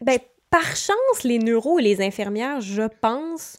[0.00, 0.18] Ben,
[0.50, 3.58] par chance, les neuros et les infirmières, je pense,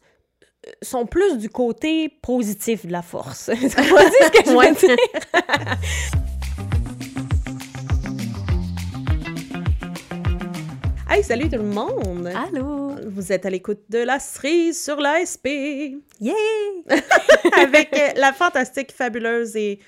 [0.66, 3.50] euh, sont plus du côté positif de la force.
[3.60, 4.98] Tu ce que je veux dire?
[11.12, 12.28] Hey, salut tout le monde!
[12.28, 12.92] Allô?
[13.08, 15.48] Vous êtes à l'écoute de la cerise sur l'ASP
[16.22, 16.36] Yeah!
[17.58, 19.80] avec euh, la fantastique, fabuleuse et.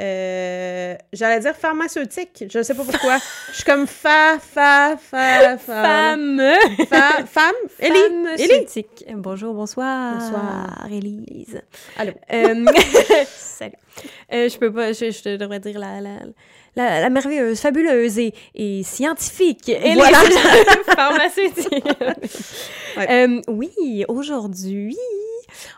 [0.00, 3.18] Euh, J'allais dire pharmaceutique, je sais pas pourquoi.
[3.50, 5.82] Je suis comme fa, fa, fa, fa.
[5.82, 6.42] Femme!
[6.88, 7.54] fa- femme?
[7.78, 7.94] Ellie?
[8.36, 9.04] Pharmaceutique.
[9.14, 10.14] Bonjour, bonsoir.
[10.18, 10.86] Bonsoir.
[10.90, 11.62] Élise.
[11.96, 12.12] Allô?
[12.32, 12.64] Euh,
[13.26, 13.72] salut.
[14.32, 16.18] Euh, je peux pas, je, je devrais dire la, la,
[16.76, 19.70] la, la merveilleuse, fabuleuse et, et scientifique.
[19.70, 20.18] Élise Voilà.
[20.94, 21.84] pharmaceutique.
[22.98, 23.06] Ouais.
[23.10, 24.98] Euh, oui, aujourd'hui,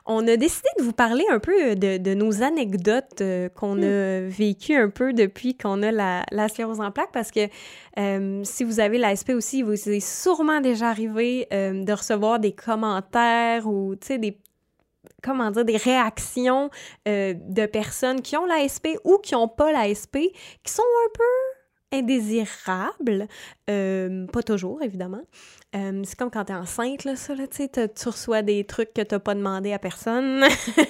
[0.07, 4.21] on a décidé de vous parler un peu de, de nos anecdotes euh, qu'on a
[4.21, 7.49] vécues un peu depuis qu'on a la, la sclérose en plaques parce que
[7.99, 12.53] euh, si vous avez l'ASP aussi, vous est sûrement déjà arrivé euh, de recevoir des
[12.53, 14.39] commentaires ou, des
[15.23, 16.71] comment dire, des réactions
[17.09, 20.19] euh, de personnes qui ont l'ASP ou qui n'ont pas l'ASP,
[20.63, 21.25] qui sont un peu
[21.93, 23.29] indésirables.
[23.71, 25.23] Euh, pas toujours, évidemment.
[25.77, 29.19] Euh, c'est comme quand t'es enceinte, là, ça, là, tu reçois des trucs que t'as
[29.19, 30.45] pas demandé à personne.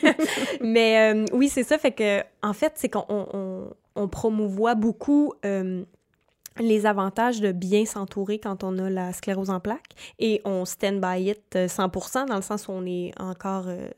[0.61, 5.35] Mais euh, oui, c'est ça, fait que, en fait, c'est qu'on on, promouvoit beaucoup
[6.61, 11.01] les avantages de bien s'entourer quand on a la sclérose en plaques et on stand
[11.01, 13.89] by it euh, 100% dans le sens où on est encore euh,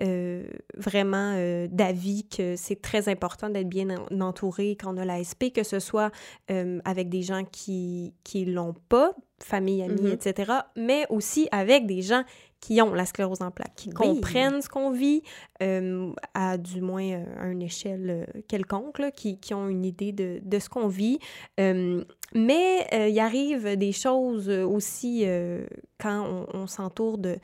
[0.00, 0.44] euh,
[0.76, 5.22] vraiment euh, d'avis que c'est très important d'être bien en- entouré quand on a la
[5.22, 6.10] SP, que ce soit
[6.50, 10.12] euh, avec des gens qui qui l'ont pas, famille, amis, Mhm.
[10.12, 12.22] etc., mais aussi avec des gens
[12.62, 13.94] qui ont la sclérose en plaques, qui Oui.
[13.94, 15.22] comprennent ce qu'on vit
[15.62, 19.84] euh, à du moins euh, à une échelle euh, quelconque, là, qui, qui ont une
[19.84, 21.18] idée de, de ce qu'on vit.
[21.58, 22.04] Euh,
[22.34, 25.66] mais euh, il arrive des choses euh, aussi euh,
[26.00, 27.36] quand on, on s'entoure de,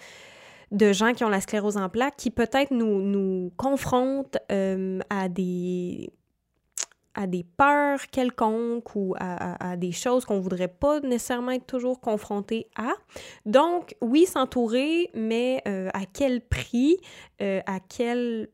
[0.70, 5.28] de gens qui ont la sclérose en plaques qui peut-être nous, nous confrontent euh, à
[5.28, 6.12] des
[7.20, 11.66] à des peurs quelconques ou à, à- à des choses qu'on voudrait pas nécessairement être
[11.66, 12.92] toujours confronté à.
[13.44, 16.96] Donc, oui, s'entourer, mais euh, à quel prix,
[17.42, 18.48] euh, à quel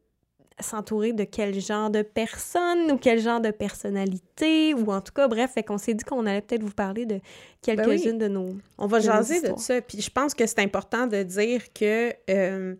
[0.60, 4.72] s'entourer de quel genre de personne ou quel genre de personnalité?
[4.72, 7.18] Ou en tout cas bref fait qu'on s'est dit qu'on allait peut-être vous parler de
[7.60, 9.80] quelques-unes de nos On va de jaser de ça.
[9.82, 12.76] Puis je pense que c'est important de dire que euh,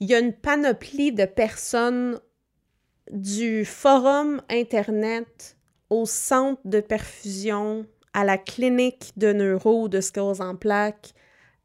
[0.00, 2.18] il y a une panoplie de personnes
[3.10, 5.56] du forum Internet
[5.90, 11.14] au centre de perfusion, à la clinique de neuro de sclérose en plaques,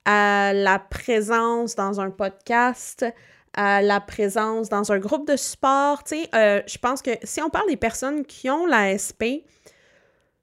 [0.06, 3.06] à la présence dans un podcast,
[3.54, 6.04] à la présence dans un groupe de sport.
[6.04, 9.46] Tu sais, euh, je pense que si on parle des personnes qui ont la SP,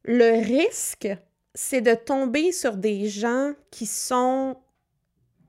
[0.05, 1.09] le risque,
[1.55, 4.57] c'est de tomber sur des gens qui sont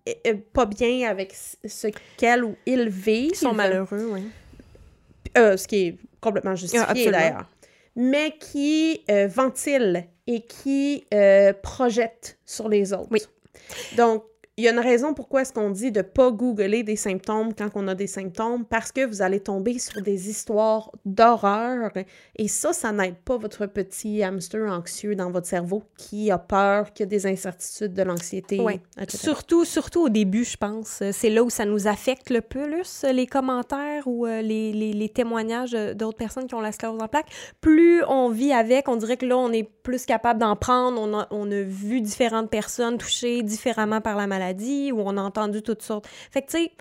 [0.10, 1.88] euh, euh, pas bien avec ce
[2.18, 3.32] qu'elles ou ils vivent.
[3.32, 4.24] qui sont malheureux oui
[5.38, 7.50] Euh, ce qui est complètement Ah, justifié d'ailleurs.
[7.96, 13.10] Mais qui euh, ventilent et qui euh, projettent sur les autres.
[13.12, 13.22] Oui.
[13.98, 14.24] Donc,
[14.62, 17.70] il y a une raison pourquoi est-ce qu'on dit de pas googler des symptômes quand
[17.76, 21.92] on a des symptômes, parce que vous allez tomber sur des histoires d'horreur.
[22.36, 26.94] Et ça, ça n'aide pas votre petit hamster anxieux dans votre cerveau qui a peur,
[26.94, 28.80] qui a des incertitudes, de l'anxiété, Ouais.
[29.18, 31.02] Surtout, surtout au début, je pense.
[31.12, 35.10] C'est là où ça nous affecte le plus, les commentaires ou euh, les, les- les
[35.10, 37.32] témoignages d'autres personnes qui ont la sclérose en plaques.
[37.62, 41.02] Plus on vit avec, on dirait que là, on est plus capable d'en prendre.
[41.02, 44.51] On a, on a vu différentes personnes touchées différemment par la maladie
[44.92, 46.08] ou on a entendu toutes sortes.
[46.32, 46.72] Fait que, tu sais,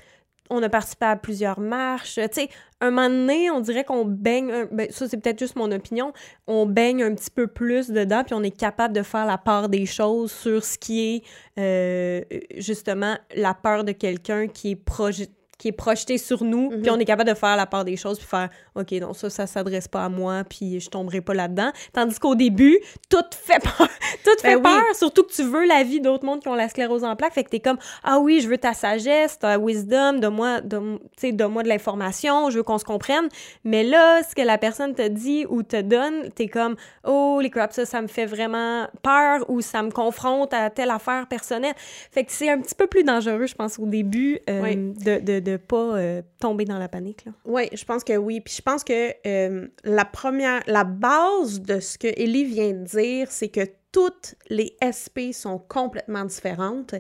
[0.51, 2.17] on a participé à plusieurs marches.
[2.17, 2.49] Tu sais,
[2.81, 6.13] un moment donné, on dirait qu'on baigne, un- ben, ça c'est peut-être juste mon opinion,
[6.49, 9.69] on baigne un petit peu plus dedans, puis on est capable de faire la part
[9.69, 11.23] des choses sur ce qui est
[11.59, 12.23] euh,
[12.57, 16.81] justement la peur de quelqu'un qui est projeté qui est projeté sur nous, Mhm.
[16.83, 19.29] puis on est capable de faire la part des choses, puis faire «OK, non, ça,
[19.29, 22.79] ça s'adresse pas à moi, puis je tomberai pas là-dedans.» Tandis qu'au début,
[23.11, 23.87] tout fait peur.
[24.25, 24.63] tout fait Ben oui.
[24.63, 27.35] peur, surtout que tu veux la vie d'autres mondes qui ont la sclérose en plaques.
[27.35, 31.33] Fait que t'es comme «Ah oui, je veux ta sagesse, ta wisdom, donne-moi donne, sais,
[31.33, 33.29] donne-moi de l'information, je veux qu'on se comprenne.»
[33.65, 37.51] Mais là, ce que la personne te dit ou te donne, t'es comme «Oh, les
[37.51, 41.75] crap, ça, ça me fait vraiment peur ou ça me confronte à telle affaire personnelle.»
[42.11, 44.77] Fait que c'est un petit peu plus dangereux, je pense, au début, euh, Oui.
[44.77, 47.25] de, de, de pas euh, tomber dans la panique.
[47.25, 47.33] Là.
[47.45, 48.41] Oui, je pense que oui.
[48.41, 52.85] Puis je pense que euh, la première, la base de ce que Ellie vient de
[52.85, 56.95] dire, c'est que toutes les SP sont complètement différentes.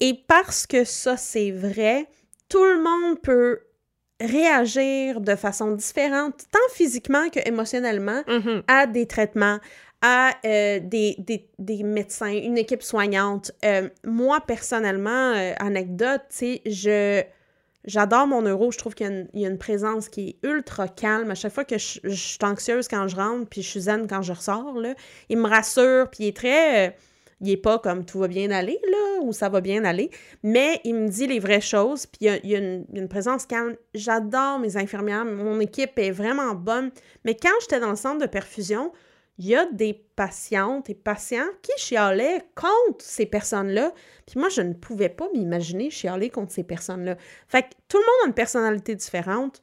[0.00, 2.06] Et parce que ça, c'est vrai,
[2.48, 3.60] tout le monde peut
[4.20, 8.22] réagir de façon différente, tant physiquement que émotionnellement,
[8.68, 9.58] à des traitements,
[10.02, 11.16] à euh, des,
[11.58, 13.52] des, médecins, une équipe soignante.
[13.64, 17.22] Euh, moi, personnellement, euh, anecdote, tu sais, je...
[17.84, 21.30] J'adore mon euro, je trouve qu'il y, a une présence qui est ultra calme.
[21.30, 24.06] À chaque fois que je, je, suis anxieuse quand je rentre, puis je suis zen
[24.06, 24.94] quand je ressors, là,
[25.28, 26.94] il me rassure, puis il est très
[27.40, 30.10] il est pas comme tout va bien aller, là, ou ça va bien aller,
[30.42, 33.76] mais il me dit les vraies choses, puis il y a, une, présence calme.
[33.94, 36.90] J'adore mes infirmières, mon équipe est vraiment bonne,
[37.24, 38.92] mais quand j'étais dans le centre de perfusion,
[39.40, 43.94] il y a des patientes et patients qui chialaient contre ces personnes-là.
[44.26, 47.16] Puis moi, je ne pouvais pas m'imaginer chialer contre ces personnes-là.
[47.48, 49.62] Fait que tout le monde a une personnalité différente.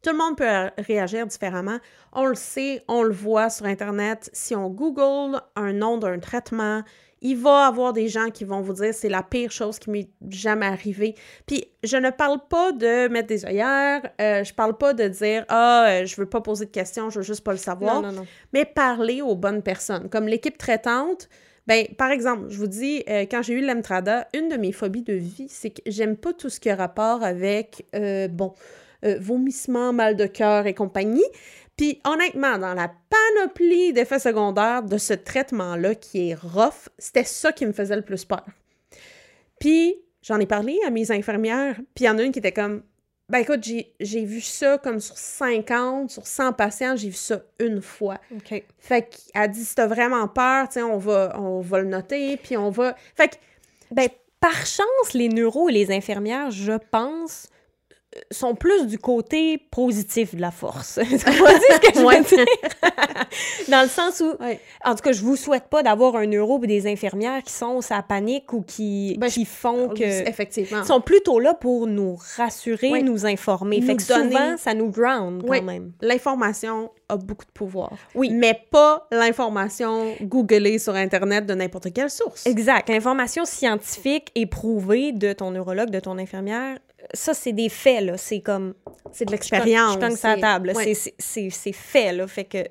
[0.00, 1.78] Tout le monde peut réagir différemment.
[2.12, 4.30] On le sait, on le voit sur Internet.
[4.32, 6.84] Si on Google un nom d'un traitement,
[7.20, 9.90] il va y avoir des gens qui vont vous dire c'est la pire chose qui
[9.90, 11.14] m'est jamais arrivée.
[11.46, 15.44] Puis je ne parle pas de mettre des œillères, euh, je parle pas de dire
[15.48, 18.02] ah euh, je veux pas poser de questions, je veux juste pas le savoir.
[18.02, 18.26] Non, non, non.
[18.52, 21.28] Mais parler aux bonnes personnes, comme l'équipe traitante.
[21.66, 25.02] Ben, par exemple, je vous dis, euh, quand j'ai eu l'Emtrada, une de mes phobies
[25.02, 27.84] de vie, c'est que j'aime pas tout ce qui a rapport avec,
[28.30, 28.54] bon,
[29.04, 31.24] euh, vomissements, mal de cœur et compagnie.
[31.78, 37.52] Puis honnêtement, dans la panoplie d'effets secondaires de ce traitement-là qui est rough, c'était ça
[37.52, 38.44] qui me faisait le plus peur.
[39.58, 42.52] Puis j'en ai parlé à mes infirmières, puis il y en a une qui était
[42.52, 42.82] comme
[43.30, 47.82] ben écoute, j'ai vu ça comme sur 50, sur 100 patients, j'ai vu ça une
[47.82, 48.18] fois.
[48.34, 48.64] OK.
[48.78, 52.56] Fait qu'elle dit, si t'as vraiment peur, tu on va, on va le noter, puis
[52.56, 52.96] on va...
[53.14, 53.34] Fait que...
[53.90, 54.08] Ben,
[54.40, 57.48] par chance, les neuros et les infirmières, je pense,
[58.30, 60.98] sont plus du côté positif de la force.
[61.08, 62.46] C'est pas ce que je veux dire?
[63.68, 64.34] Dans le sens où,
[64.84, 67.80] en tout cas, je vous souhaite pas d'avoir un euro et des infirmières qui sont
[67.80, 70.28] sa panique ou qui, ben, qui font que...
[70.28, 70.84] Effectivement.
[70.84, 73.80] sont plutôt là pour nous rassurer, nous informer.
[73.82, 75.92] fait que souvent, ça nous ground quand même.
[76.00, 77.92] L'information a beaucoup de pouvoir.
[78.14, 78.30] Oui.
[78.30, 82.46] Mais pas l'information googlée sur Internet de n'importe quelle source.
[82.46, 82.88] Exact.
[82.88, 86.78] L'information scientifique éprouvée de ton neurologue, de ton infirmière,
[87.14, 88.16] ça, c'est des faits, là.
[88.16, 88.74] C'est comme...
[89.12, 89.94] C'est de l'expérience.
[89.94, 90.72] Je cogne la table.
[91.18, 92.26] C'est fait, là.
[92.26, 92.64] Fait que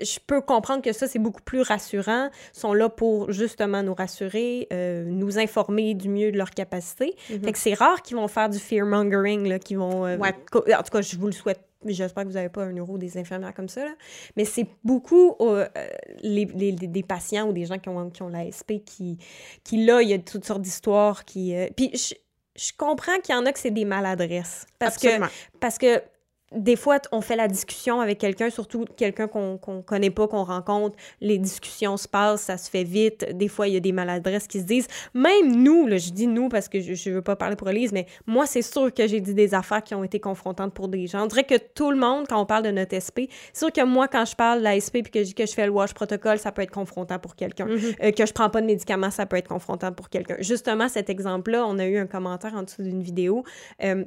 [0.00, 2.28] je peux comprendre que ça, c'est beaucoup plus rassurant.
[2.54, 7.14] Ils sont là pour justement nous rassurer, euh, nous informer du mieux de leur capacité.
[7.30, 7.44] Mm-hmm.
[7.44, 10.06] Fait que c'est rare qu'ils vont faire du fear-mongering, là, qu'ils vont...
[10.06, 12.98] Euh, en tout cas, je vous le souhaite J'espère que vous n'avez pas un euro
[12.98, 13.92] des infirmières comme ça, là.
[14.36, 15.68] Mais c'est beaucoup euh,
[16.22, 19.18] les, les, des patients ou des gens qui ont, qui ont l'ASP qui,
[19.62, 21.54] qui, là, il y a toutes sortes d'histoires qui...
[21.76, 22.14] puis je,
[22.56, 24.66] je comprends qu'il y en a que c'est des maladresses.
[24.78, 25.08] Parce que,
[25.60, 26.02] parce que
[26.52, 30.44] des fois, on fait la discussion avec quelqu'un, surtout quelqu'un qu'on ne connaît pas, qu'on
[30.44, 30.96] rencontre.
[31.20, 33.36] Les discussions se passent, ça se fait vite.
[33.36, 34.86] Des fois, il y a des maladresses qui se disent.
[35.12, 37.92] Même nous, là, je dis nous parce que je ne veux pas parler pour Elise,
[37.92, 41.08] mais moi, c'est sûr que j'ai dit des affaires qui ont été confrontantes pour des
[41.08, 41.24] gens.
[41.24, 43.84] On dirait que tout le monde, quand on parle de notre SP, c'est sûr que
[43.84, 45.72] moi, quand je parle de la SP puis que je dis que je fais le
[45.72, 47.66] wash protocole, ça peut être confrontant pour quelqu'un.
[47.66, 48.04] Mm-hmm.
[48.04, 50.36] Euh, que je prends pas de médicaments, ça peut être confrontant pour quelqu'un.
[50.38, 53.42] Justement, cet exemple-là, on a eu un commentaire en dessous d'une vidéo.
[53.82, 54.04] Euh,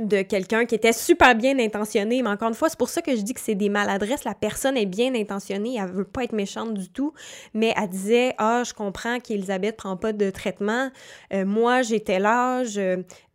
[0.00, 3.14] de quelqu'un qui était super bien intentionné, mais encore une fois, c'est pour ça que
[3.14, 4.24] je dis que c'est des maladresses.
[4.24, 7.12] La personne est bien intentionnée, elle veut pas être méchante du tout,
[7.54, 10.90] mais elle disait ah je comprends qu'Elisabeth prend pas de traitement,
[11.32, 12.80] euh, moi tel âge,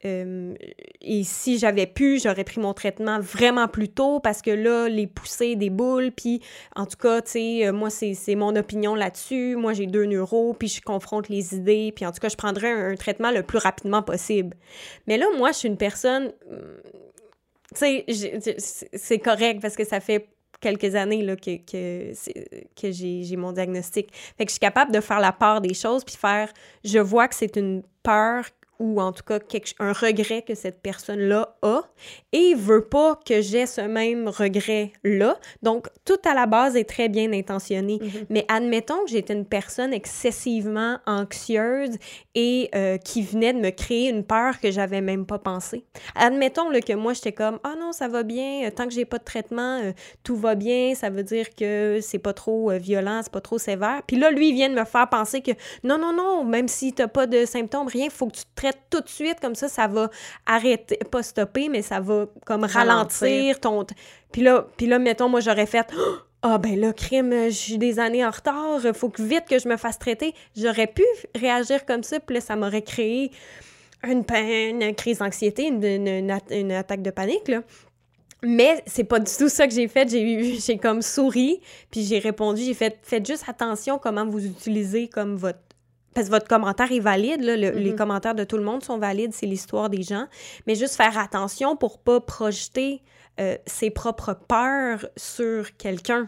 [0.04, 5.06] et si j'avais pu, j'aurais pris mon traitement vraiment plus tôt parce que là, les
[5.06, 6.42] poussées des boules, puis
[6.76, 9.56] en tout cas, tu sais, moi, c'est mon opinion là-dessus.
[9.56, 12.72] Moi, j'ai deux neuros, puis je confronte les idées, puis en tout cas, je prendrais
[12.72, 14.56] un, traitement le plus rapidement possible.
[15.08, 16.32] Mais là, moi, je suis une personne,
[17.76, 18.06] tu sais,
[18.94, 20.28] c'est correct parce que ça fait
[20.62, 22.14] quelques années là, que, que,
[22.80, 24.10] que j'ai mon diagnostic.
[24.38, 26.52] Fait que je suis capable de faire la part des choses, puis faire,
[26.84, 28.46] je vois que c'est une peur
[28.82, 29.38] ou en tout cas
[29.80, 31.82] un regret que cette personne-là a
[32.32, 35.38] et veut pas que j'ai ce même regret-là.
[35.62, 38.00] Donc, tout à la base est très bien intentionné.
[38.00, 38.26] Mm-hmm.
[38.30, 41.98] Mais admettons que j'étais une personne excessivement anxieuse
[42.34, 45.86] et euh, qui venait de me créer une peur que j'avais même pas pensé.
[46.16, 49.06] Admettons le que moi, j'étais comme «Ah non, ça va bien, euh, tant que j'ai
[49.06, 49.92] pas de traitement, euh,
[50.24, 54.02] tout va bien, ça veut dire que c'est pas trop violent, c'est pas trop sévère.»
[54.08, 55.52] Puis là, lui, il vient de me faire penser que
[55.84, 58.71] «Non, non, non, même si t'as pas de symptômes, rien, faut que tu te traites
[58.90, 60.10] tout de suite, comme ça, ça va
[60.46, 63.86] arrêter, pas stopper, mais ça va comme ralentir, ton...
[64.32, 65.88] Puis là, puis là, mettons, moi, j'aurais fait...
[66.44, 69.78] Ah ben là, crime, j'ai des années en retard, faut que vite que je me
[69.78, 70.34] fasse traiter.
[70.58, 71.04] J'aurais pu
[71.36, 73.30] réagir comme ça, puis là, ça m'aurait créé
[74.04, 74.24] une,
[74.82, 77.62] une crise d'anxiété, une, une, attaque de panique, là.
[78.44, 80.10] Mais c'est pas du tout ça que j'ai fait.
[80.10, 81.62] J'ai j'ai comme souri,
[81.92, 85.60] puis j'ai répondu, j'ai fait faites juste attention comment vous utilisez comme votre
[86.14, 87.96] parce que votre commentaire est valide, là, les mm-hmm.
[87.96, 90.28] commentaires de tout le monde sont valides, c'est l'histoire des gens,
[90.68, 93.02] mais juste faire attention pour pas projeter
[93.40, 96.28] euh, ses propres peurs sur quelqu'un.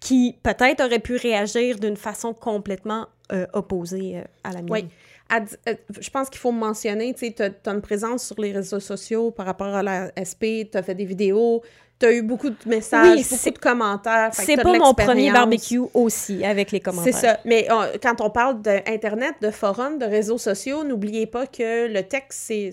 [0.00, 4.70] qui peut-être aurait pu réagir d'une façon complètement euh, opposée euh, à la mienne.
[4.70, 4.84] Oui.
[5.32, 9.46] Euh, je pense qu'il faut mentionner, tu as, une présence sur les réseaux sociaux par
[9.46, 11.62] rapport à la SP, tu as fait des vidéos,
[11.98, 14.30] tu as eu beaucoup de messages, beaucoup de commentaires.
[14.32, 17.14] C'est pas mon premier barbecue aussi, avec les commentaires.
[17.14, 17.38] C'est ça.
[17.44, 17.68] Mais
[18.02, 22.72] quand on parle d'Internet, de forums, de réseaux sociaux, n'oubliez pas que le texte, il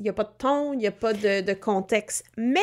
[0.00, 2.24] n'y a pas de ton, il n'y a pas de, de, contexte.
[2.36, 2.60] Mais,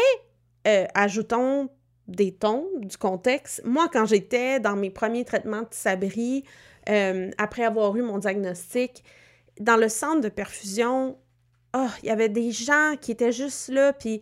[0.95, 1.69] ajoutons
[2.07, 3.61] des tons, du contexte.
[3.65, 6.43] Moi, quand j'étais dans mes premiers traitements de sabri,
[6.89, 9.03] euh, après avoir eu mon diagnostic,
[9.59, 11.17] dans le centre de perfusion,
[11.75, 14.21] oh, il y avait des gens qui étaient juste là, puis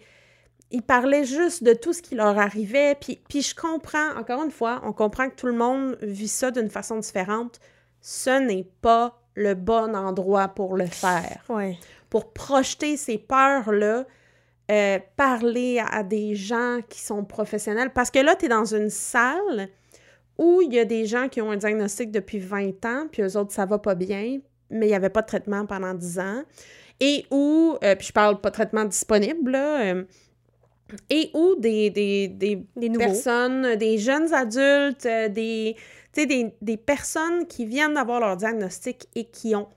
[0.72, 2.96] ils parlaient juste de tout ce qui leur arrivait.
[3.00, 6.52] Puis, puis je comprends, encore une fois, on comprend que tout le monde vit ça
[6.52, 7.60] d'une façon différente.
[8.02, 11.44] Ce n'est pas le bon endroit pour le faire.
[12.10, 14.06] Pour projeter ces peurs-là,
[14.70, 17.92] euh, parler à, des gens qui sont professionnels.
[17.92, 19.70] Parce que là, tu es dans une salle
[20.38, 23.36] où il y a des gens qui ont un diagnostic depuis 20 ans, puis eux
[23.36, 26.44] autres, ça va pas bien, mais il n'y avait pas de traitement pendant 10 ans.
[27.00, 30.04] Et où, euh, puis je parle pas de traitement disponible, là, euh,
[31.10, 35.76] et où des, des, des, des personnes, des jeunes adultes, des,
[36.16, 39.68] des, des personnes qui viennent d'avoir leur diagnostic et qui ont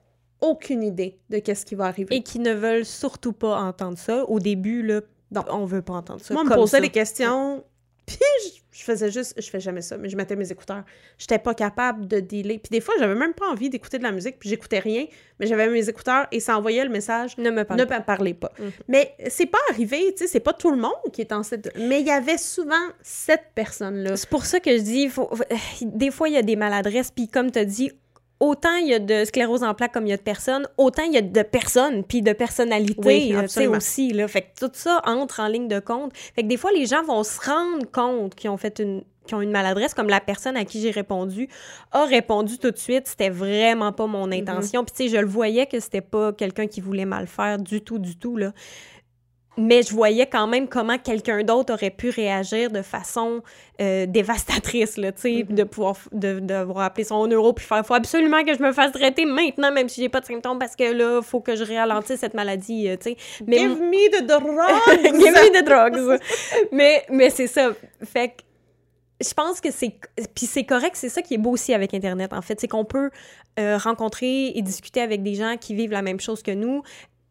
[0.41, 2.15] aucune idée de qu'est-ce qui va arriver.
[2.15, 4.25] Et qui ne veulent surtout pas entendre ça.
[4.25, 5.01] Au début, là,
[5.31, 5.45] non.
[5.51, 6.35] on veut pas entendre ça.
[6.35, 7.65] Moi, on me posait des questions,
[8.07, 8.19] puis
[8.73, 9.41] je, faisais juste...
[9.41, 10.85] Je fais jamais ça, mais je mettais mes écouteurs.
[11.19, 12.59] J'étais pas capable de dealer.
[12.59, 15.07] Puis des fois, j'avais même pas envie d'écouter de la musique, puis j'écoutais rien,
[15.39, 18.01] mais j'avais mes écouteurs et ça envoyait le message «Ne me parlez ne pas.
[18.01, 18.69] parlez pas mm.
[18.89, 21.77] Mais c'est pas arrivé, tu sais, c'est pas tout le monde qui est en cette...
[21.77, 24.17] Mais il y avait souvent cette personne-là.
[24.17, 25.31] C'est pour ça que je dis, faut...
[25.83, 27.93] des fois, il y a des maladresses, puis comme tu as dit,
[28.43, 31.05] autant il y a de sclérose en plaques comme il y a de personnes, autant
[31.05, 34.13] il y a de personnes, puis de personnalités oui, aussi.
[34.13, 34.27] Là.
[34.27, 36.13] Fait que tout ça entre en ligne de compte.
[36.35, 39.37] Fait que des fois, les gens vont se rendre compte qu'ils ont fait une qui
[39.37, 41.49] ont une maladresse, comme la personne à qui j'ai répondu
[41.93, 44.41] a répondu tout de suite, c'était vraiment pas mon mm-hmm.
[44.41, 44.85] intention.
[44.85, 47.83] Puis tu sais, je le voyais que c'était pas quelqu'un qui voulait mal faire du
[47.83, 48.53] tout, du tout, là
[49.57, 53.43] mais je voyais quand même comment quelqu'un d'autre aurait pu réagir de façon
[53.81, 55.55] euh, dévastatrice, là, tu sais, mm-hmm.
[55.55, 58.93] de pouvoir de, devoir appeler son euro puis faire «faut absolument que je me fasse
[58.93, 62.21] traiter maintenant, même si j'ai pas de symptômes, parce que là, faut que je ralentisse
[62.21, 63.17] cette maladie, euh, tu sais.
[63.47, 65.03] Give me the drugs!
[65.03, 66.21] Give me the drugs!
[66.73, 67.73] mais mais c'est ça.
[68.05, 68.43] Fait que
[69.23, 69.95] je pense que c'est...
[70.35, 72.85] Puis c'est correct, c'est ça qui est beau aussi avec Internet, en fait, c'est qu'on
[72.85, 73.11] peut
[73.59, 76.83] euh, rencontrer et discuter avec des gens qui vivent la même chose que nous,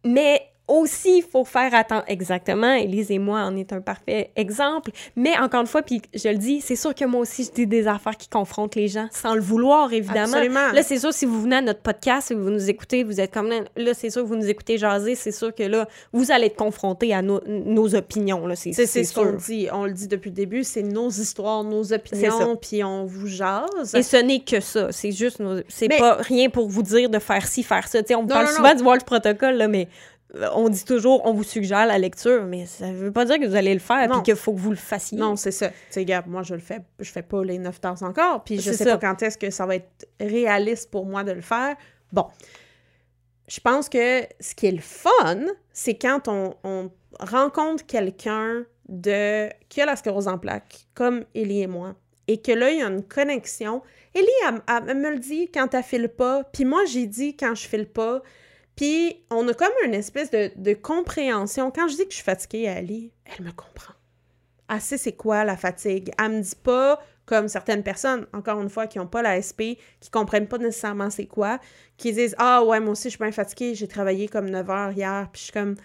[0.05, 2.05] mais aussi, il faut faire attention.
[2.07, 4.91] Exactement, Élise et moi en est un parfait exemple.
[5.15, 7.67] Mais encore une fois, puis je le dis, c'est sûr que moi aussi, je dis
[7.67, 10.33] des affaires qui confrontent les gens, sans le vouloir, évidemment.
[10.33, 10.71] Absolument.
[10.73, 13.33] Là, c'est sûr, si vous venez à notre podcast, et vous nous écoutez, vous êtes
[13.33, 16.47] comme là, c'est sûr que vous nous écoutez jaser, c'est sûr que là, vous allez
[16.47, 18.43] être confrontés à nos, nos opinions.
[18.55, 19.67] C'est ce qu'on dit.
[19.71, 23.93] On le dit depuis le début, c'est nos histoires, nos opinions, puis on vous jase.
[23.93, 24.91] Et ce n'est que ça.
[24.91, 27.99] C'est juste, c'est pas rien pour vous dire de faire ci, faire ça.
[28.05, 29.87] sais, on parle souvent du World Protocol, là, mais
[30.53, 33.45] on dit toujours, on vous suggère la lecture, mais ça ne veut pas dire que
[33.45, 35.17] vous allez le faire et qu'il faut que vous le fassiez.
[35.17, 35.69] Non, c'est ça.
[35.69, 38.71] Tu sais, moi, je le fais, je fais pas les neuf tasses encore, puis je
[38.71, 41.75] sais pas quand est-ce que ça va être réaliste pour moi de le faire.
[42.11, 42.27] Bon.
[43.47, 49.81] Je pense que ce qui est le fun, c'est quand on, rencontre quelqu'un de qui
[49.81, 51.95] a la sclérose en plaques, comme Ellie et moi,
[52.27, 53.81] et que là, il y a une connexion.
[54.15, 54.27] Ellie,
[54.67, 57.87] elle, me le dit quand elle file pas, puis moi, j'ai dit quand je file
[57.87, 58.23] pas,
[58.75, 61.71] puis on a comme une espèce de, compréhension.
[61.71, 63.93] Quand je dis que je suis fatiguée, Ali, elle me comprend.
[64.69, 66.11] Elle sait c'est quoi la fatigue.
[66.17, 69.79] Elle me dit pas comme certaines personnes, encore une fois, qui n'ont pas la SP,
[69.99, 71.59] qui comprennent pas nécessairement c'est quoi,
[71.97, 74.91] qui disent Ah ouais, moi aussi, je suis bien fatiguée, j'ai travaillé comme 9 heures
[74.91, 75.75] hier, puis je suis comme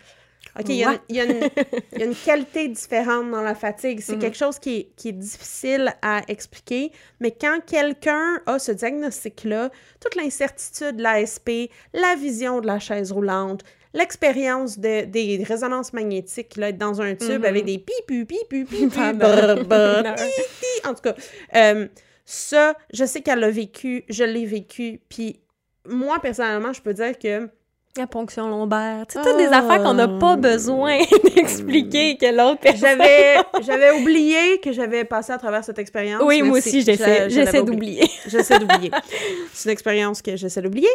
[0.59, 4.01] OK, il y, a une qualité différente dans la fatigue.
[4.01, 9.71] C'est quelque chose qui est, difficile à expliquer, mais quand quelqu'un a ce diagnostic-là,
[10.01, 13.63] toute l'incertitude de l'ASP, la vision de la chaise roulante,
[13.95, 17.67] l'expérience de, des résonances magnétiques, là, être dans un tube avec mm-hmm.
[17.67, 18.85] des pi pi pi pi pi.
[20.85, 21.15] En tout cas,
[21.55, 21.89] euh,
[22.25, 25.41] ça, je sais qu'elle l'a vécu, je l'ai vécu, puis
[25.89, 27.49] moi, personnellement, je peux dire que
[27.97, 29.07] la ponction lombaire.
[29.07, 30.99] Tu sais, toutes des affaires qu'on n'a pas besoin
[31.35, 32.99] d'expliquer que l'autre personne...
[32.99, 33.37] J'avais,
[33.67, 36.23] j'avais oublié que j'avais passé à travers cette expérience.
[36.25, 38.09] Oui, moi aussi, j'essaie, j'essaie d'oublier.
[38.27, 38.91] J'essaie d'oublier.
[39.53, 40.89] C'est une expérience que j'essaie d'oublier.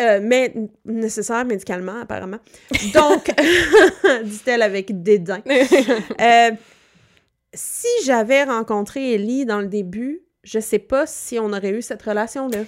[0.00, 0.52] Euh, mais
[0.84, 2.38] nécessaire médicalement, apparemment.
[2.92, 3.30] Donc,
[4.24, 5.40] dit-elle avec dédain.
[6.20, 6.50] Euh,
[7.52, 12.02] si j'avais rencontré Ellie dans le début, je sais pas si on aurait eu cette
[12.02, 12.64] relation-là.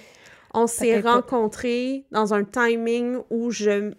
[0.53, 3.91] On s'est rencontrés dans un timing où je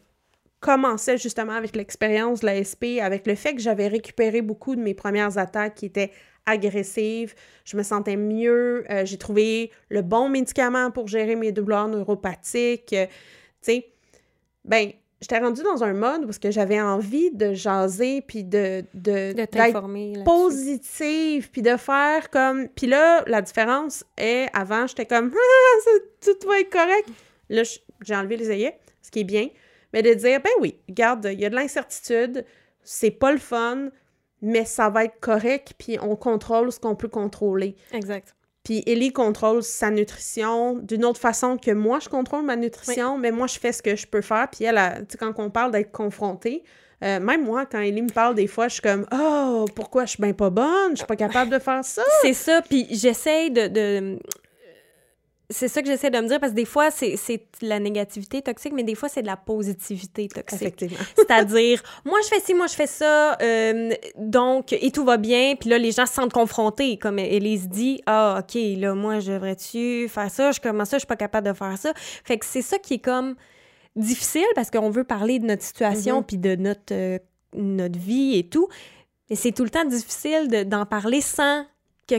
[0.60, 4.80] commençais justement avec l'expérience de la SP, avec le fait que j'avais récupéré beaucoup de
[4.80, 6.10] mes premières attaques qui étaient
[6.46, 11.88] agressive, je me sentais mieux, euh, j'ai trouvé le bon médicament pour gérer mes douleurs
[11.88, 13.12] neuropathiques, euh, tu
[13.60, 13.86] sais.
[14.64, 19.32] Ben, j'étais rendue dans un mode où que j'avais envie de jaser puis de de,
[19.32, 25.80] d'être positive puis de faire comme puis là la différence est avant j'étais comme ah,
[25.84, 27.08] ça- tout va être correct.
[27.48, 27.62] Là
[28.04, 29.48] j'ai enlevé les œillets ce qui est bien.
[29.92, 32.44] Mais de dire ben oui regarde il y a de l'incertitude
[32.82, 33.90] c'est pas le fun
[34.40, 37.74] mais ça va être correct puis on contrôle ce qu'on peut contrôler.
[37.92, 38.34] Exact.
[38.68, 43.30] Puis Ellie contrôle sa nutrition d'une autre façon que moi, je contrôle ma nutrition, mais
[43.30, 44.46] moi, je fais ce que je peux faire.
[44.52, 44.76] Puis elle,
[45.08, 46.62] tu sais, quand on parle d'être confronté,
[47.02, 50.10] euh, même moi, quand Ellie me parle des fois, je suis comme «Oh, pourquoi je
[50.10, 50.90] suis bien pas bonne?
[50.90, 52.02] Je suis pas capable de faire ça!
[52.20, 53.68] C'est ça, puis j'essaie de...
[53.68, 54.18] de-
[55.50, 57.16] C'est ça que j'essaie de me dire, parce que des fois, c'est
[57.62, 60.60] la négativité toxique, mais des fois, c'est de la positivité» toxique.
[60.60, 60.98] Effectivement.
[61.16, 65.54] C'est-à-dire, moi, je fais ci, moi, je fais ça, euh, donc, et tout va bien.
[65.58, 66.98] Puis là, les gens se sentent confrontés.
[66.98, 70.52] Comme Elise dit, ah, OK, là, moi, je devrais-tu faire ça?
[70.52, 71.92] Je commence ça, je suis pas capable de faire ça.
[71.96, 73.34] Fait que c'est ça qui est comme
[73.96, 76.24] difficile parce qu'on veut parler de notre situation Mhm.
[76.24, 77.18] puis de notre, euh,
[77.54, 78.68] notre vie et tout.
[79.30, 81.64] Mais c'est tout le temps difficile de- d'en parler sans
[82.06, 82.16] que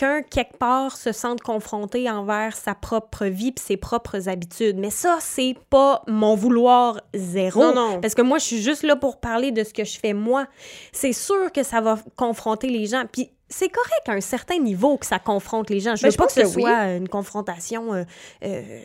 [0.00, 4.78] quelqu'un, quelque part, se sente confronté envers sa propre vie puis ses propres habitudes.
[4.78, 7.60] Mais ça, c'est pas mon vouloir zéro.
[7.60, 8.00] Non, non.
[8.00, 10.46] Parce que moi, je suis juste là pour parler de ce que je fais moi.
[10.92, 13.04] C'est sûr que ça va confronter les gens.
[13.10, 15.96] Puis c'est correct à un certain niveau que ça confronte les gens.
[15.96, 16.62] Je Ben, veux pas que ce oui.
[16.62, 18.04] soit une confrontation euh,
[18.44, 18.80] euh,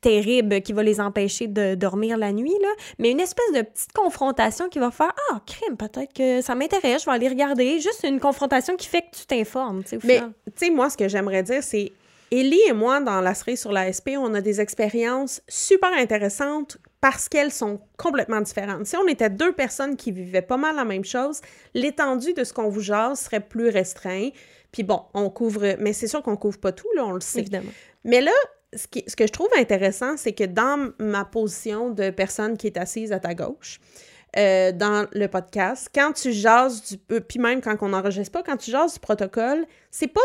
[0.00, 2.68] terrible qui va les empêcher de dormir la nuit, là.
[2.98, 7.02] Mais une espèce de petite confrontation qui va faire Ah, crime, peut-être que ça m'intéresse,
[7.02, 7.80] je vais aller regarder.
[7.80, 10.90] Juste une confrontation qui fait que tu t'informes, tu sais, au Mais, tu sais, moi,
[10.90, 11.92] ce que j'aimerais dire, c'est
[12.30, 16.76] Ellie et moi, dans la série sur la SP, on a des expériences super intéressantes
[17.00, 18.86] parce qu'elles sont complètement différentes.
[18.86, 21.40] Si on était deux personnes qui vivaient pas mal la même chose,
[21.74, 24.30] l'étendue de ce qu'on vous jase serait plus restreint.
[24.72, 27.40] Puis bon, on couvre, mais c'est sûr qu'on couvre pas tout, là, on le sait.
[27.40, 27.70] Évidemment.
[28.04, 28.32] Mais là,
[28.74, 32.66] ce, qui- ce que je trouve intéressant, c'est que dans ma position de personne qui
[32.66, 33.80] est assise à ta gauche,
[34.36, 36.96] euh, dans le podcast, quand tu jases du...
[37.14, 40.20] euh, puis même quand on n'enregistre pas, quand tu jases du protocole, c'est pas...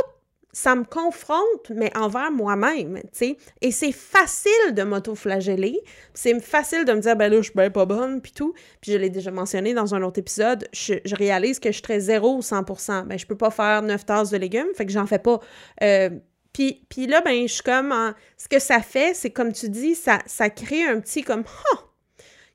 [0.55, 3.37] Ça me confronte, mais envers moi-même, tu sais.
[3.61, 5.81] Et c'est facile de m'auto-flageller.
[6.13, 8.53] C'est facile de me dire, ben là, je suis bien pas bonne, puis tout.
[8.79, 12.35] Puis je l'ai déjà mentionné dans un autre épisode, je, réalise que je serais 0
[12.37, 13.05] ou 100%.
[13.07, 15.39] Ben, je peux pas faire 9 tasses de légumes, fait que j'en fais pas.
[15.81, 16.11] Euh,
[16.53, 17.91] puis, puis là, ben, je suis comme...
[17.91, 21.43] en- Ce que ça fait, c'est comme tu dis, ça, ça crée un petit comme...
[21.73, 21.79] Ah!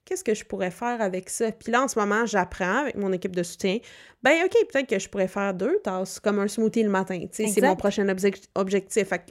[0.09, 1.53] Qu'est-ce que je pourrais faire avec ça?
[1.53, 3.79] Puis là, en ce moment, j'apprends avec mon équipe de soutien.
[4.23, 7.21] Ben, OK, peut-être que je pourrais faire deux tasses, comme un smoothie le matin.
[7.31, 9.09] C'est mon prochain obje- objectif.
[9.09, 9.25] Fait que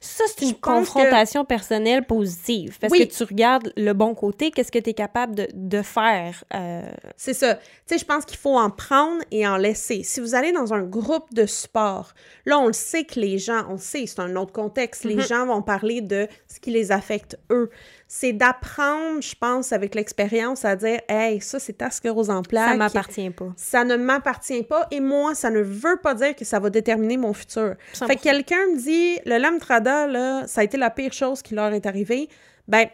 [0.00, 2.76] Ça, c'est une confrontation personnelle positive.
[2.80, 3.06] Parce Oui.
[3.06, 6.42] que tu regardes le bon côté, qu'est-ce que tu es capable de, de faire.
[6.54, 6.82] euh,
[7.16, 7.54] C'est ça.
[7.54, 10.02] Tu sais, je pense qu'il faut en prendre et en laisser.
[10.02, 12.14] Si vous allez dans un groupe de sport,
[12.46, 15.14] là, on le sait que les gens, on le sait, c'est un autre contexte, les
[15.14, 15.22] Mhm.
[15.28, 17.70] gens vont parler de ce qui les affecte eux.
[18.08, 22.70] C'est d'apprendre, je pense, avec l'expérience, à dire «Hey, ça, c'est ta sclérose en plaques.
[22.70, 23.52] ça m'appartient pas.
[23.56, 27.16] Ça ne m'appartient pas et moi, ça ne veut pas dire que ça va déterminer
[27.16, 27.74] mon futur.
[27.94, 28.06] 100%.
[28.06, 31.54] Fait que quelqu'un me dit, le Lamtrada, là, ça a été la pire chose qui
[31.54, 32.28] leur est arrivée.
[32.68, 32.86] Ben,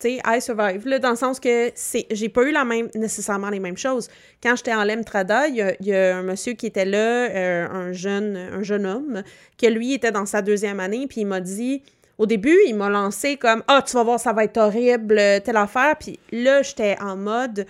[0.00, 0.86] tu sais, I survive.
[0.86, 4.08] Là, dans le sens que c'est, j'ai pas eu la même, nécessairement les mêmes choses.
[4.42, 7.28] Quand j'étais en Lemtrada, il y a, il y a un monsieur qui était là,
[7.28, 9.22] euh, un, jeune, un jeune homme,
[9.60, 11.82] que lui était dans sa deuxième année, puis il m'a dit,
[12.20, 15.56] au début, il m'a lancé comme, ah, tu vas voir, ça va être horrible, telle
[15.56, 15.96] affaire.
[15.98, 17.64] Puis là, j'étais en mode,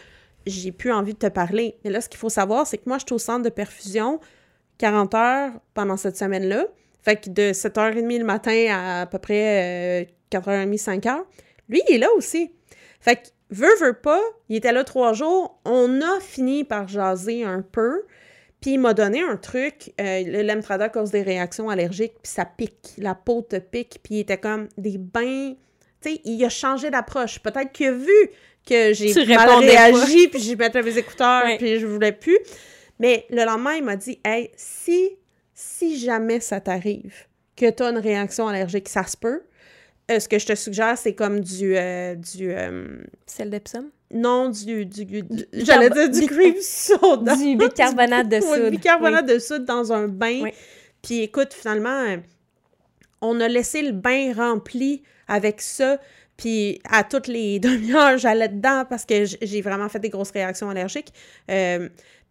[0.44, 1.76] j'ai plus envie de te parler.
[1.84, 4.18] Mais là, ce qu'il faut savoir, c'est que moi, je suis au centre de perfusion
[4.78, 6.64] 40 heures pendant cette semaine-là.
[7.00, 11.20] Fait que de 7h30 le matin à à peu près euh, 4h30, 5h.
[11.68, 12.52] Lui, il est là aussi.
[13.00, 15.60] Fait que, veut, veut pas, il était là trois jours.
[15.64, 18.02] On a fini par jaser un peu.
[18.60, 19.92] Puis il m'a donné un truc.
[20.00, 22.92] euh, le Lemtrada cause des réactions allergiques, puis ça pique.
[22.98, 24.00] La peau te pique.
[24.02, 25.54] Puis il était comme des bains.
[26.02, 27.38] Tu sais, il a changé d'approche.
[27.40, 28.30] Peut-être qu'il a vu
[28.66, 31.56] que j'ai mal réagi, puis j'ai mettais mes écouteurs, Ouais.
[31.58, 32.38] puis je voulais plus.
[32.98, 35.10] Mais le lendemain, il m'a dit Hey, si,
[35.54, 37.14] si jamais ça t'arrive,
[37.56, 39.42] que tu as une réaction allergique, ça se peut.
[40.10, 41.76] Euh, ce que je te suggère, c'est comme du.
[41.76, 42.96] euh, du euh,
[43.26, 43.90] Celle d'Epsom?
[44.12, 44.84] non, du.
[44.86, 47.36] du, du- Du- J'allais dire du cream soda.
[47.36, 48.64] Du bicarbonate de Ouais, soude.
[48.64, 50.40] du bicarbonate de soude dans un bain.
[50.42, 50.50] Oui.
[51.02, 52.16] Puis écoute, finalement,
[53.20, 55.98] on a laissé le bain rempli avec ça.
[56.36, 60.70] Puis à toutes les demi-heures, j'allais dedans parce que j'ai vraiment fait des grosses réactions
[60.70, 61.12] allergiques.
[61.50, 61.88] Euh,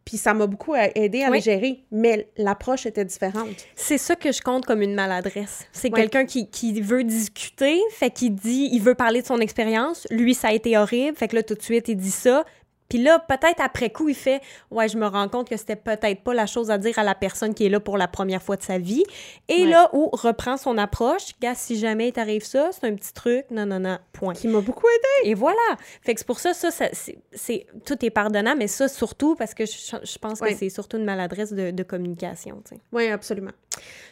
[0.10, 1.38] puis ça m'a beaucoup aidé à Oui.
[1.38, 1.84] les gérer.
[1.92, 3.48] Mais l'approche était différente.
[3.76, 5.68] C'est ça que je compte comme une maladresse.
[5.72, 10.08] C'est quelqu'un qui, qui veut discuter, fait qu'il dit, il veut parler de son expérience.
[10.10, 12.44] Lui, ça a été horrible, fait que là, tout de suite, il dit ça.
[12.90, 16.24] Puis là, peut-être après coup, il fait Ouais, je me rends compte que c'était peut-être
[16.24, 18.58] pas la chose à dire à la personne qui est là pour la première fois
[18.58, 19.04] de sa vie.
[19.48, 23.14] Et là où reprend son approche, gars, si jamais il t'arrive ça, c'est un petit
[23.14, 24.34] truc, non, non, non, point.
[24.34, 25.30] Qui m'a beaucoup aidé.
[25.30, 25.58] Et voilà.
[26.02, 26.88] Fait que c'est pour ça, ça, ça
[27.32, 31.06] c'est, tout est pardonnant, mais ça surtout parce que je, pense que c'est surtout une
[31.06, 32.62] maladresse de, communication.
[32.92, 33.52] Oui, absolument.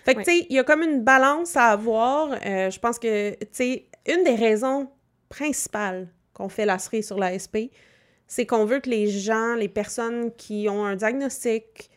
[0.06, 2.32] Fait que, tu sais, il y a comme une balance à avoir.
[2.46, 4.90] Euh, je pense que, tu sais, une des raisons
[5.30, 7.58] principales qu'on fait la série sur l'ASP,
[8.28, 11.90] c'est qu'on veut que les gens, les personnes qui ont un diagnostic,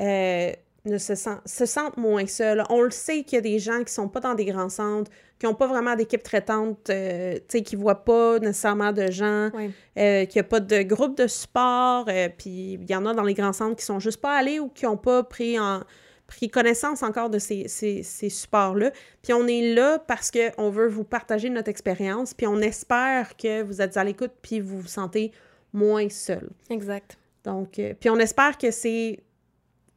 [0.00, 0.52] euh,
[0.86, 1.12] ne se,
[1.44, 2.64] se sentent moins seuls.
[2.70, 5.10] On le sait qu'il y a des gens qui sont pas dans des grands centres,
[5.38, 9.50] qui n'ont pas vraiment d'équipe traitante, euh, qui voient pas nécessairement de gens,
[9.98, 12.06] euh, qui a pas de groupe de support,
[12.38, 14.68] puis il y en a dans les grands centres qui sont juste pas allés ou
[14.68, 15.82] qui n'ont pas pris en
[16.26, 18.92] pris connaissance encore de ces, ces, ces supports-là.
[19.20, 23.62] Puis on est là parce qu'on veut vous partager notre expérience, puis on espère que
[23.62, 25.32] vous êtes à l'écoute, puis vous vous sentez
[25.72, 26.50] moins seul.
[26.68, 27.16] Exact.
[27.44, 29.20] Donc, euh, puis on espère que c'est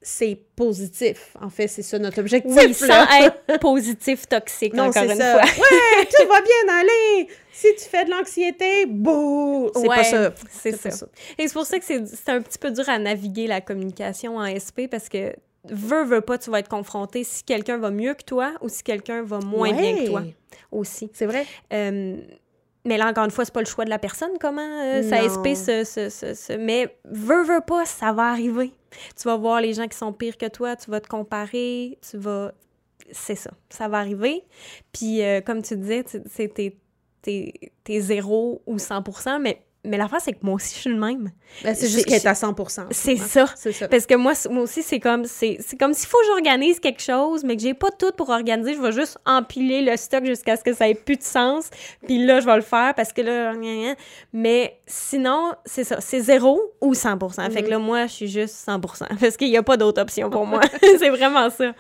[0.03, 1.36] c'est positif.
[1.41, 2.53] En fait, c'est ça notre objectif.
[2.53, 5.39] Oui, sans être positif toxique, non, encore une ça.
[5.39, 5.43] fois.
[5.43, 7.27] ouais, tout va bien aller.
[7.53, 9.71] Si tu fais de l'anxiété, bouh!
[9.73, 10.33] C'est pas ça.
[10.49, 10.91] C'est ça.
[10.91, 11.07] ça.
[11.38, 14.45] Et c'est pour ça que c'est un petit peu dur à naviguer la communication en
[14.59, 15.33] SP parce que
[15.69, 18.83] veux, veux pas, tu vas être confronté si quelqu'un va mieux que toi ou si
[18.83, 20.23] quelqu'un va moins bien que toi
[20.71, 21.09] aussi.
[21.13, 21.45] C'est vrai.
[21.71, 22.17] Euh,
[22.86, 25.22] mais là, encore une fois, c'est pas le choix de la personne, comment euh, ça
[25.24, 28.74] SP se, se, Mais veux, veux pas, ça va arriver.
[29.17, 32.17] Tu vas voir les gens qui sont pires que toi, tu vas te comparer, tu
[32.17, 32.52] vas...
[33.12, 34.43] C'est ça, ça va arriver.
[34.91, 36.80] Puis, euh, comme tu disais, c'est tes,
[37.84, 41.32] tes 0 ou 100% mais mais l'affaire, c'est que moi aussi, je suis le même.
[41.63, 42.56] Ben, c'est juste qu'elle est à 100
[42.91, 43.48] C'est ça.
[43.48, 43.88] ça.
[43.89, 47.43] Parce que moi, moi aussi, c'est comme c'est comme s'il faut que j'organise quelque chose,
[47.43, 48.76] mais que j'ai pas tout pour organiser.
[48.76, 51.69] Je vais juste empiler le stock jusqu'à ce que ça ait plus de sens.
[52.06, 53.54] Puis là, je vais le faire parce que là...
[54.32, 56.00] Mais sinon, c'est ça.
[56.00, 59.58] C'est zéro ou 100% Fait que là, moi, je suis juste 100% Parce qu'il n'y
[59.58, 60.62] a pas d'autre option pour moi.
[61.00, 61.74] c'est vraiment ça.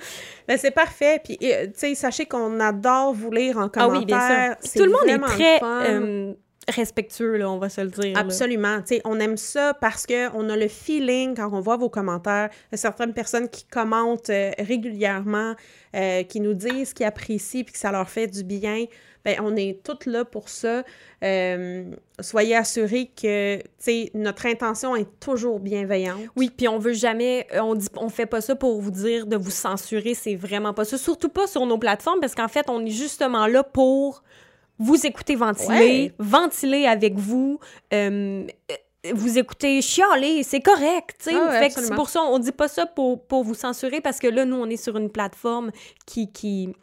[0.47, 1.21] Ben, c'est parfait.
[1.23, 3.85] Puis, euh, tu sais, sachez qu'on adore vous lire en commentaire.
[3.85, 4.73] Ah oui, bien sûr.
[4.75, 6.33] Tout le monde est très euh,
[6.67, 8.17] respectueux, là, on va se le dire.
[8.17, 8.79] Absolument.
[8.85, 12.49] sais, on aime ça parce qu'on a le feeling quand on voit vos commentaires.
[12.71, 15.55] Il y a certaines personnes qui commentent euh, régulièrement,
[15.95, 18.85] euh, qui nous disent qu'ils apprécient puis que ça leur fait du bien.
[19.25, 20.83] Bien, on est toutes là pour ça.
[21.23, 21.85] Euh,
[22.19, 23.59] soyez assurés que
[24.13, 26.19] notre intention est toujours bienveillante.
[26.35, 29.37] Oui, puis on veut jamais, on dit, on fait pas ça pour vous dire de
[29.37, 30.97] vous censurer, c'est vraiment pas ça.
[30.97, 34.23] Surtout pas sur nos plateformes, parce qu'en fait, on est justement là pour
[34.79, 37.59] vous écoutez ventiler, ventiler avec vous.
[37.93, 38.45] Euh,
[39.13, 41.35] vous écoutez chialer, c'est correct, tu sais.
[41.35, 44.45] Ah c'est pour ça, on dit pas ça pour, pour vous censurer, parce que là,
[44.45, 45.71] nous, on est sur une plateforme
[46.05, 46.73] qui, qui,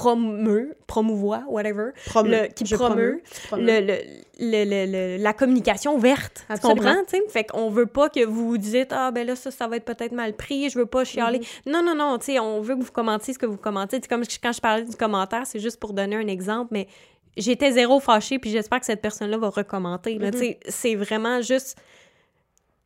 [0.00, 6.46] promeut, promouvoit, whatever, le, qui promeut, le, la communication ouverte.
[6.48, 6.96] Tu comprends?
[7.28, 10.12] Fait qu'on veut pas que vous dites Ah, ben là, ça, ça va être peut-être
[10.12, 11.40] mal pris, je veux pas chialer.
[11.40, 11.70] Mm-hmm.
[11.70, 14.00] Non, non, non, tu sais, on veut que vous commentiez ce que vous commentez.
[14.00, 16.86] comme quand je parlais du commentaire, c'est juste pour donner un exemple, mais
[17.36, 20.18] j'étais zéro fâchée, puis j'espère que cette personne-là va recommenter.
[20.18, 21.76] Tu sais, c'est vraiment juste.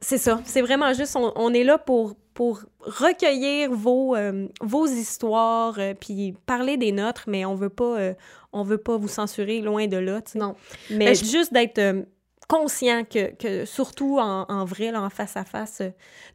[0.04, 0.40] C'est ça.
[0.44, 6.34] C'est vraiment juste, on est là pour, pour recueillir vos, euh, vos histoires, euh, puis
[6.44, 8.14] parler des nôtres, mais on veut pas, euh,
[8.52, 10.20] on veut pas vous censurer loin de là.
[10.34, 10.56] Non.
[10.90, 12.04] Mais ben, juste d'être
[12.48, 15.80] conscient que, que, surtout en, en vrai, là, en face à face,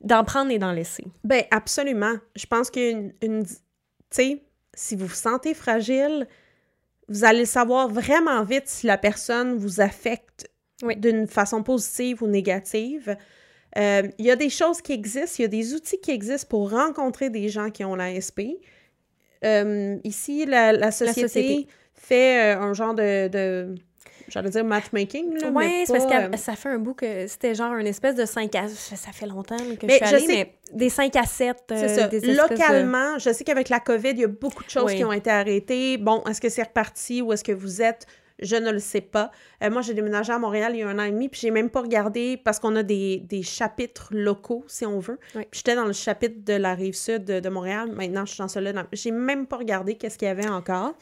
[0.01, 1.05] d'en prendre et d'en laisser.
[1.23, 2.15] Ben absolument.
[2.35, 3.55] Je pense qu'une, une, tu
[4.09, 6.27] sais, si vous vous sentez fragile,
[7.07, 10.49] vous allez savoir vraiment vite si la personne vous affecte
[10.97, 13.15] d'une façon positive ou négative.
[13.77, 16.47] Euh, il y a des choses qui existent, il y a des outils qui existent
[16.49, 18.41] pour rencontrer des gens qui ont l'ASP.
[19.45, 23.75] Euh, ici, la, société fait euh, un genre de,
[24.27, 25.37] j'allais dire matchmaking.
[25.53, 28.53] Oui, c'est parce que ça fait un bout que c'était genre une espèce de 5
[28.55, 28.67] à...
[28.67, 31.57] Ça fait longtemps que je suis allée, mais des 5 à 7.
[31.69, 32.09] c'est ça.
[32.23, 35.29] Localement, je sais qu'avec la COVID, il y a beaucoup de choses qui ont été
[35.29, 35.97] arrêtées.
[35.97, 37.21] Bon, est-ce que c'est reparti?
[37.21, 38.07] Ou est-ce que vous êtes?
[38.41, 39.31] Je ne le sais pas.
[39.63, 41.51] Euh, moi, j'ai déménagé à Montréal il y a un an et demi, puis j'ai
[41.51, 45.19] même pas regardé parce qu'on a des, chapitres locaux, si on veut.
[45.51, 47.91] J'étais dans le chapitre de la rive sud de, Montréal.
[47.91, 48.85] Maintenant, je suis dans celui-là.
[48.91, 50.93] J'ai même pas regardé qu'est-ce qu'il y avait encore.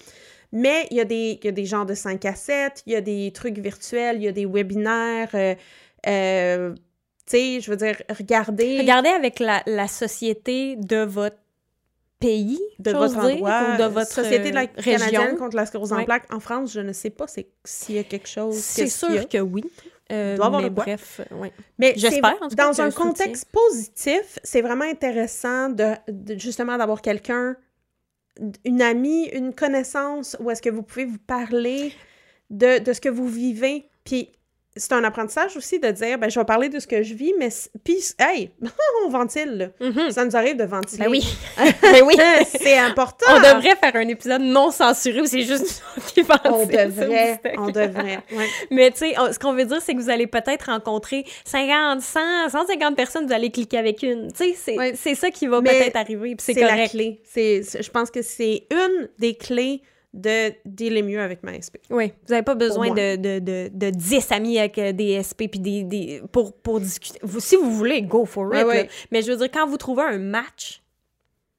[0.51, 3.01] Mais il y, a des, il des genres de 5 à 7, il y a
[3.01, 5.29] des trucs virtuels, il y a des webinaires.
[5.33, 5.55] Euh,
[6.07, 6.73] euh,
[7.25, 8.77] tu sais, je veux dire, regardez.
[8.79, 11.37] Regardez avec la, la société de votre
[12.19, 16.03] pays, de votre endroit, ou de votre Société de la canadienne contre la sclérose en
[16.03, 16.31] plaques.
[16.33, 18.55] En France, je ne sais pas s'il y a quelque chose.
[18.55, 19.63] C'est sûr que oui.
[20.09, 21.49] Euh, doit avoir mais bref, oui.
[21.77, 22.37] Mais j'espère.
[22.55, 25.95] Dans un contexte positif, c'est vraiment intéressant de,
[26.37, 27.57] justement d'avoir quelqu'un,
[28.63, 31.93] une amie, une connaissance, où est-ce que vous pouvez vous parler
[32.49, 33.89] de, de ce que vous vivez.
[34.05, 34.31] Puis
[34.77, 37.33] c'est un apprentissage aussi de dire, ben, je vais parler de ce que je vis,
[37.37, 37.49] mais
[37.83, 38.51] puis, hey,
[39.05, 39.71] on ventile.
[39.79, 40.11] Mhm.
[40.11, 41.03] Ça nous arrive de ventiler.
[41.05, 41.23] Ben oui.
[41.81, 42.15] ben oui.
[42.59, 43.25] c'est important.
[43.29, 46.39] On devrait faire un épisode non censuré où c'est juste qui pensons.
[46.45, 48.19] On devrait, on devrait.
[48.31, 48.47] Ouais.
[48.71, 52.19] Mais tu sais, ce qu'on veut dire, c'est que vous allez peut-être rencontrer 50, 100,
[52.49, 54.31] 150 personnes, vous allez cliquer avec une.
[54.31, 55.15] Tu sais, c'est Ouais.
[55.15, 56.91] ça qui va peut-être arriver, puis c'est C'est la correct.
[56.91, 57.19] clé.
[57.23, 59.81] C'est, c'est- je pense que c'est une des clés
[60.17, 61.77] de dealer mieux avec ma SP.
[61.89, 65.47] Oui, vous n'avez pas besoin de, de, de, de 10 amis avec euh, des SP
[65.49, 67.19] puis des, des, pour, pour discuter.
[67.21, 68.89] Vous, si vous voulez, go for it.
[69.11, 70.81] Mais je veux dire, quand vous trouvez un match,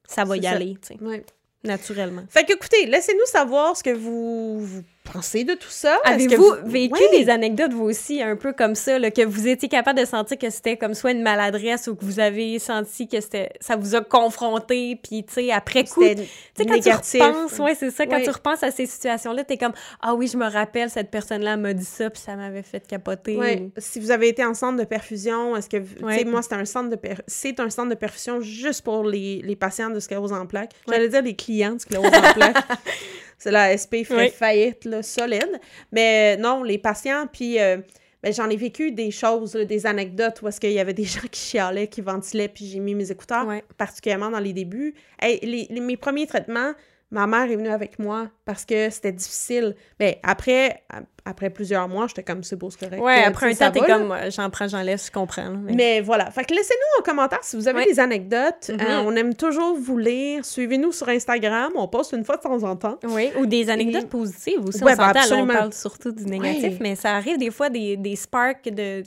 [0.07, 0.51] ça va y ça.
[0.51, 1.25] aller, tu sais,
[1.65, 2.25] naturellement.
[2.29, 5.99] Fait que, écoutez, laissez-nous savoir ce que vous, vous de tout ça?
[6.05, 9.69] Avez-vous vous- vécu des anecdotes, vous aussi, un peu comme ça, là, que vous étiez
[9.69, 13.21] capable de sentir que c'était comme soit une maladresse ou que vous avez senti que
[13.21, 16.27] c'était ça vous a confronté, puis tu sais, après coup, tu sais,
[16.59, 17.11] quand négatif.
[17.21, 20.29] tu repenses, ouais, c'est ça, quand tu repenses à ces situations-là, t'es comme, ah oui,
[20.29, 23.37] je me rappelle, cette personne-là m'a dit ça, puis ça m'avait fait capoter.
[23.37, 23.61] Ouais.
[23.63, 25.79] ou- Si vous avez été en centre de perfusion, est-ce que...
[25.79, 29.05] Tu sais, moi, c'est un centre de per- c'est un centre de perfusion juste pour
[29.05, 30.73] les, les patients de sclérose en plaques.
[30.89, 32.57] J'allais dire les clients de sclérose en plaques.
[33.39, 34.31] C'est la SP ferait Ouais.
[34.31, 35.61] faillite, là, solide.
[35.93, 37.59] Mais euh, non, les patients, puis...
[37.61, 37.79] euh,
[38.21, 41.05] ben, j'en ai vécu des choses, là, des anecdotes où est-ce qu'il y avait des
[41.05, 43.47] gens qui chialaient, qui ventilaient, puis j'ai mis mes écouteurs,
[43.77, 44.93] particulièrement dans les débuts.
[45.23, 46.73] Hey, les, les- mes premiers traitements,
[47.11, 49.75] ma mère est venue avec moi parce que c'était difficile.
[49.99, 50.83] Ben, après,
[51.25, 53.03] après plusieurs mois, j'étais comme, c'est beau, c'est correct.
[53.03, 55.51] Ouais, Euh, après un temps, t'es comme, euh, j'en prends, j'en laisse, je comprends.
[55.51, 56.31] mais- Mais voilà.
[56.31, 57.87] Fait que laissez-nous en commentaire si vous avez Ouais.
[57.87, 58.71] des anecdotes.
[58.71, 58.81] Mhm.
[58.81, 60.45] Euh, on aime toujours vous lire.
[60.45, 61.73] Suivez-nous sur Instagram.
[61.77, 62.99] On poste une fois de temps en temps.
[63.05, 64.85] Oui, ou des anecdotes Et- positives aussi.
[64.85, 65.55] Ouais, on ben, là, on absolument.
[65.55, 66.79] parle surtout du négatif, Ouais.
[66.81, 69.03] mais ça arrive des fois des, des sparks de,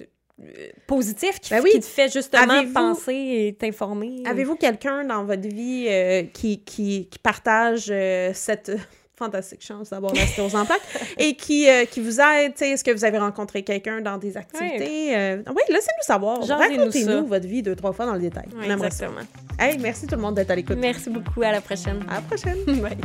[1.42, 1.72] qui, Ben oui.
[1.72, 4.24] qui te fait justement penser et t'informer?
[4.26, 8.78] Avez-vous quelqu'un dans votre vie euh, qui, qui, qui partage euh, cette euh,
[9.18, 10.82] fantastique chance d'avoir la sclérose en plaques
[11.18, 12.54] et qui, euh, qui vous aide?
[12.60, 15.16] Est-ce que vous avez rencontré quelqu'un dans des activités?
[15.16, 16.46] Euh, oui, laissez-nous savoir.
[16.46, 18.46] Racontez-nous votre vie deux, trois fois dans le détail.
[18.56, 19.22] Oui, exactement.
[19.60, 20.78] Hey, merci tout le monde d'être à l'écoute.
[20.80, 21.44] Merci beaucoup.
[21.44, 22.04] À la prochaine.
[22.10, 22.58] À la prochaine.
[22.82, 22.98] Bye.